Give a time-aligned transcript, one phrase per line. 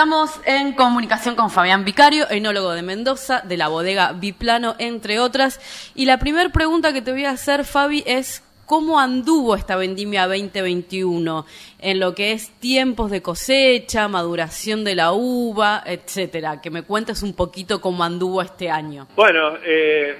[0.00, 5.60] Estamos en comunicación con Fabián Vicario, enólogo de Mendoza, de la bodega Biplano, entre otras.
[5.94, 10.26] Y la primera pregunta que te voy a hacer, Fabi, es ¿cómo anduvo esta vendimia
[10.26, 11.44] 2021
[11.80, 16.62] en lo que es tiempos de cosecha, maduración de la uva, etcétera?
[16.62, 19.06] Que me cuentes un poquito cómo anduvo este año.
[19.14, 20.16] Bueno, eh,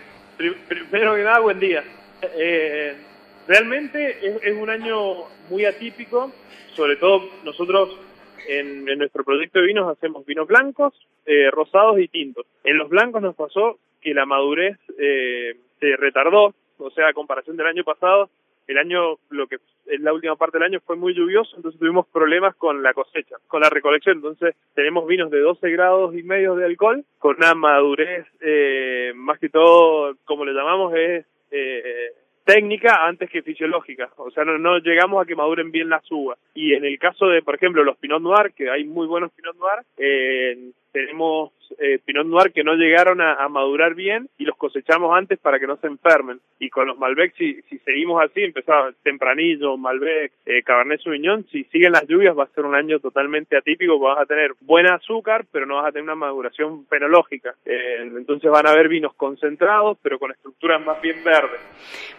[0.68, 1.82] primero que nada, buen día.
[2.20, 2.96] Eh,
[3.48, 6.30] realmente es un año muy atípico,
[6.76, 7.88] sobre todo nosotros
[8.48, 10.94] en, nuestro proyecto de vinos hacemos vinos blancos,
[11.26, 12.46] eh, rosados y tintos.
[12.64, 17.56] En los blancos nos pasó que la madurez eh, se retardó, o sea, a comparación
[17.56, 18.30] del año pasado,
[18.66, 22.06] el año, lo que es la última parte del año fue muy lluvioso, entonces tuvimos
[22.06, 24.18] problemas con la cosecha, con la recolección.
[24.18, 29.40] Entonces tenemos vinos de 12 grados y medio de alcohol, con una madurez, eh, más
[29.40, 32.12] que todo, como le llamamos, es eh,
[32.50, 36.38] técnica antes que fisiológica, o sea, no, no, llegamos a que maduren bien las uvas.
[36.54, 39.56] Y en el caso de, por ejemplo, los Pinot Noir, que hay muy buenos Pinot
[39.56, 45.16] Noir, eh, tenemos eh, Pinot Noir que no llegaron a, madurar bien y los cosechamos
[45.16, 46.40] antes para que no se enfermen.
[46.58, 51.64] Y con los Malbec, si, si seguimos así, empezaba tempranillo, Malbec, eh, Cabernet Sauvignon, si
[51.64, 55.46] siguen las lluvias va a ser un año totalmente atípico, vas a tener buena azúcar,
[55.50, 57.54] pero no vas a tener una maduración fenológica.
[57.64, 61.60] Eh, entonces van a haber vinos concentrados, pero con estructuras más bien verdes.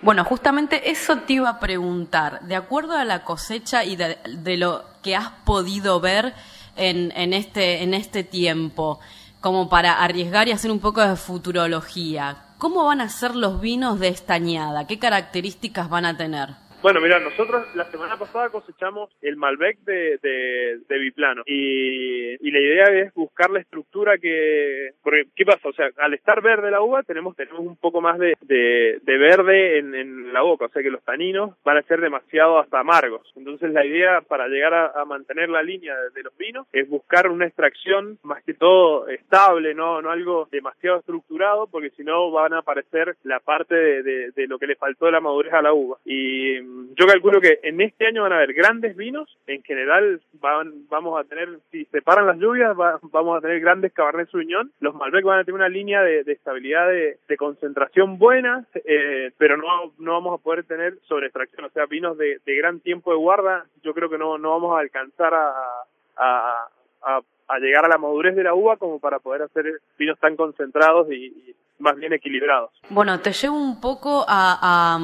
[0.02, 2.42] Bueno, justamente eso te iba a preguntar.
[2.42, 6.34] De acuerdo a la cosecha y de lo que has podido ver,
[6.76, 9.00] en, en, este, en este tiempo,
[9.40, 12.38] como para arriesgar y hacer un poco de futurología.
[12.58, 14.86] ¿Cómo van a ser los vinos de esta añada?
[14.86, 16.50] ¿Qué características van a tener?
[16.82, 22.60] Bueno, mira, nosotros la semana pasada cosechamos el Malbec de, de, Biplano y, y, la
[22.60, 24.92] idea es buscar la estructura que...
[25.04, 25.70] Porque, ¿qué pasa?
[25.70, 29.18] O sea, al estar verde la uva tenemos tenemos un poco más de, de, de
[29.18, 32.80] verde en, en, la boca, o sea que los taninos van a ser demasiado hasta
[32.80, 33.32] amargos.
[33.36, 37.46] Entonces la idea para llegar a, mantener la línea de, los vinos es buscar una
[37.46, 42.60] extracción más que todo estable, no, no algo demasiado estructurado, porque si no van a
[42.60, 45.98] aparecer la parte de, de lo que le faltó de la madurez a la uva.
[46.06, 50.88] Y yo calculo que en este año van a haber grandes vinos, en general van,
[50.90, 54.96] vamos a tener, si se paran las lluvias, vamos a tener grandes Cabernet Sauvignon, los
[54.96, 60.12] Malbec van a tener una línea de, estabilidad de, concentración buena, eh, pero no, no
[60.14, 63.94] vamos a poder tener sobre extracción, o sea, vinos de, gran tiempo de guarda, yo
[63.94, 65.54] creo que no, no vamos a alcanzar a,
[66.18, 66.68] a,
[67.02, 67.22] a,
[67.60, 71.56] llegar a la madurez de la uva como para poder hacer vinos tan concentrados y
[71.82, 72.70] más bien equilibrados.
[72.90, 74.98] Bueno, te llevo un poco a,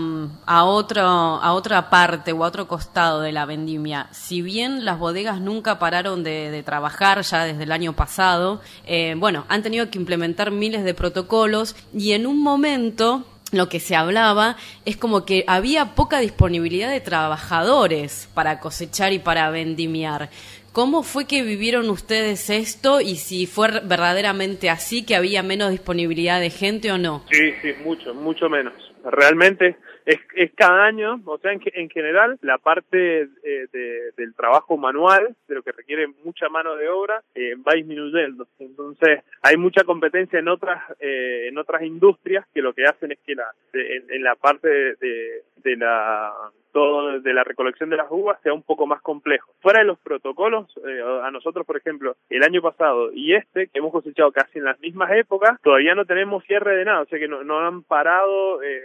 [0.45, 4.07] a, otro, a otra parte o a otro costado de la vendimia.
[4.11, 9.45] Si bien las bodegas nunca pararon de, trabajar ya desde el año pasado, eh, bueno,
[9.49, 14.57] han tenido que implementar miles de protocolos y en un momento lo que se hablaba
[14.83, 20.29] es como que había poca disponibilidad de trabajadores para cosechar y para vendimiar.
[20.77, 26.39] ¿Cómo fue que vivieron ustedes esto y si fue verdaderamente así, que había menos disponibilidad
[26.39, 27.23] de gente o no?
[27.31, 28.75] Sí, sí, mucho, mucho menos.
[29.03, 29.75] Realmente
[30.07, 34.77] es, es cada año, o sea, en, en general, la parte eh, de, del trabajo
[34.77, 38.47] manual, de lo que requiere mucha mano de obra, eh, va disminuyendo.
[38.57, 43.19] Entonces, hay mucha competencia en otras eh, en otras industrias que lo que hacen es
[43.25, 46.33] que la en, la parte de, de la
[46.71, 49.51] todo de la recolección de las uvas sea un poco más complejo.
[49.61, 53.79] Fuera de los protocolos, eh, a nosotros, por ejemplo, el año pasado y este, que
[53.79, 57.19] hemos cosechado casi en las mismas épocas, todavía no tenemos cierre de nada, o sea
[57.19, 58.81] que no, no han parado, eh,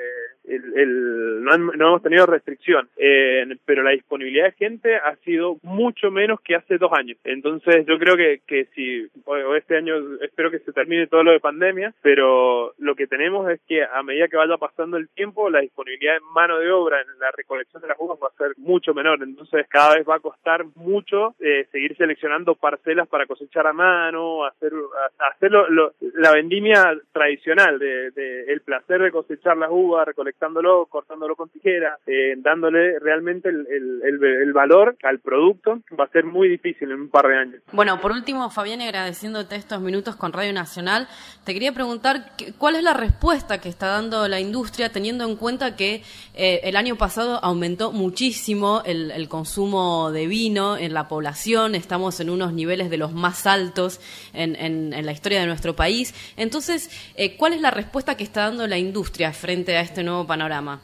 [0.56, 6.10] el, no, no, hemos tenido restricción, eh, pero la disponibilidad de gente ha sido mucho
[6.10, 7.18] menos que hace dos años.
[7.24, 9.08] Entonces yo creo que, que si,
[9.56, 13.60] este año espero que se termine todo lo de pandemia, pero lo que tenemos es
[13.66, 17.18] que a medida que vaya pasando el tiempo, la disponibilidad en mano de obra en
[17.18, 20.20] la recolección de las uvas va a ser mucho menor, entonces cada vez va a
[20.20, 24.72] costar mucho eh, seguir seleccionando parcelas para cosechar a mano, hacer,
[25.18, 25.52] hacer
[26.14, 30.41] la vendimia tradicional de, de, el placer de cosechar las uvas, recolectándolo,
[30.88, 36.90] cortándolo con tijera, eh, dándole realmente el, valor al producto, va a ser muy difícil
[36.90, 37.62] en un par de años.
[37.72, 41.08] Bueno, por último, Fabián, agradeciéndote estos minutos con Radio Nacional,
[41.44, 45.76] te quería preguntar cuál es la respuesta que está dando la industria teniendo en cuenta
[45.76, 46.02] que
[46.34, 52.28] eh, el año pasado aumentó muchísimo el, consumo de vino en la población, estamos en
[52.28, 54.00] unos niveles de los más altos
[54.34, 56.14] en, la historia de nuestro país.
[56.36, 60.21] Entonces, eh, ¿cuál es la respuesta que está dando la industria frente a este nuevo
[60.26, 60.80] panorama?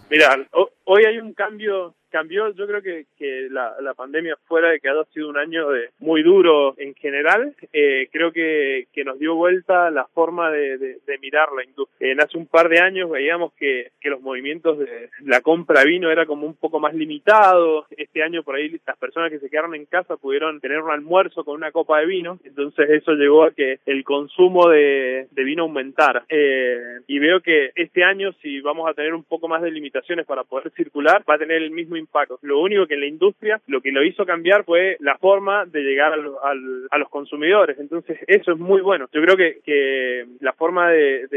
[0.88, 4.88] Hoy hay un cambio cambió, yo creo que, que la, la, pandemia, fuera de que
[4.88, 9.34] ha sido un año de, muy duro en general, eh, creo que, que, nos dio
[9.34, 12.12] vuelta la forma de, de, mirar la industria.
[12.12, 15.88] En hace un par de años veíamos que, que los movimientos de la compra de
[15.88, 17.86] vino era como un poco más limitado.
[17.90, 21.44] Este año por ahí las personas que se quedaron en casa pudieron tener un almuerzo
[21.44, 25.64] con una copa de vino, entonces eso llegó a que el consumo de, de vino
[25.64, 26.24] aumentara.
[26.28, 30.26] Eh, y veo que este año, si vamos a tener un poco más de limitaciones
[30.26, 32.38] para poder circular, va a tener el mismo impacto.
[32.42, 35.82] Lo único que en la industria lo que lo hizo cambiar fue la forma de
[35.82, 37.78] llegar al, al, a los consumidores.
[37.78, 39.08] Entonces, eso es muy bueno.
[39.12, 41.28] Yo creo que, que la forma de,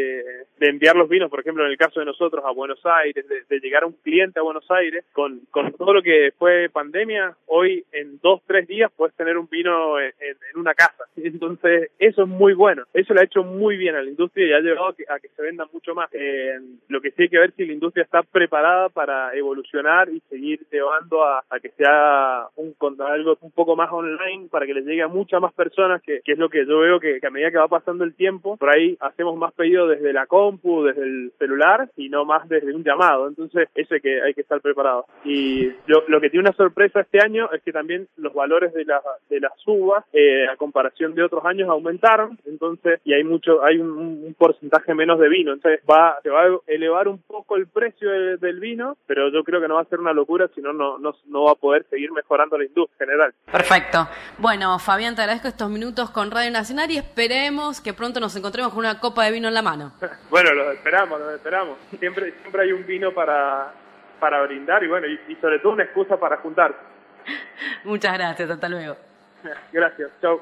[0.60, 3.60] enviar los vinos, por ejemplo, en el caso de nosotros a Buenos Aires, de, de
[3.60, 7.84] llegar a un cliente a Buenos Aires, con, con todo lo que fue pandemia, hoy
[7.92, 10.12] en dos, tres días puedes tener un vino en,
[10.56, 11.04] una casa.
[11.16, 12.84] Entonces, eso es muy bueno.
[12.94, 15.20] Eso lo ha hecho muy bien a la industria y ha llevado a que, a
[15.20, 16.10] que se venda mucho más.
[16.14, 20.22] Eh, lo que sí hay que ver si la industria está preparada para evolucionar y
[20.30, 25.04] seguir llevando a, que sea un algo un poco más online para que le llegue
[25.04, 27.68] a muchas más personas, que, es lo que yo veo que, a medida que va
[27.68, 32.10] pasando el tiempo, por ahí hacemos más pedidos desde la compu, desde el celular y
[32.10, 33.28] no más desde un llamado.
[33.28, 35.06] Entonces, eso que, hay que estar preparado.
[35.24, 38.86] Y lo, lo que tiene una sorpresa este año es que también los valores de,
[38.86, 42.38] la, de las uvas, eh, a comparación de otros años, aumentaron.
[42.46, 45.54] Entonces, y hay mucho, hay un, porcentaje menos de vino.
[45.54, 49.44] Entonces, va, se va a elevar un poco el precio de, del vino, pero yo
[49.44, 51.86] creo que no va a ser una locura, sino no, no, no va a poder
[51.92, 53.34] seguir mejorando la industria en general.
[53.52, 54.08] Perfecto.
[54.40, 58.74] Bueno, Fabián, te agradezco estos minutos con Radio Nacional y esperemos que pronto nos encontremos
[58.74, 59.94] con una copa de vino en la mano.
[60.32, 61.78] bueno, los esperamos, los esperamos.
[62.00, 63.72] Siempre, siempre hay un vino para,
[64.20, 66.80] para brindar y bueno, y, y sobre todo una excusa para juntarse.
[67.84, 68.98] Muchas gracias, hasta luego.
[69.72, 70.42] Gracias, chao.